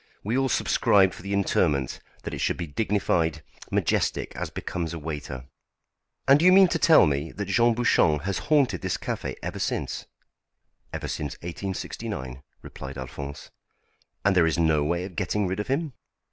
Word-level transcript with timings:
We 0.23 0.35
all 0.35 0.49
subscribed 0.49 1.13
for 1.13 1.21
the 1.21 1.31
interment, 1.31 1.99
that 2.23 2.33
it 2.33 2.39
should 2.39 2.57
be 2.57 2.65
dignified 2.65 3.43
majestic 3.69 4.35
as 4.35 4.49
becomes 4.49 4.95
a 4.95 4.97
waiter." 4.97 5.45
"And 6.27 6.39
do 6.39 6.45
you 6.45 6.51
mean 6.51 6.69
to 6.69 6.79
tell 6.79 7.05
me 7.05 7.31
that 7.33 7.45
Jean 7.49 7.75
Bouchon 7.75 8.21
has 8.23 8.39
haunted 8.49 8.81
this 8.81 8.97
café 8.97 9.35
ever 9.43 9.59
since?" 9.59 10.07
"Ever 10.91 11.07
since 11.07 11.35
1869," 11.43 12.41
replied 12.63 12.97
Alphonse. 12.97 13.51
"And 14.25 14.35
there 14.35 14.47
is 14.47 14.57
no 14.57 14.83
way 14.83 15.03
of 15.03 15.15
getting 15.15 15.45
rid 15.45 15.59
of 15.59 15.67
him?" 15.67 15.93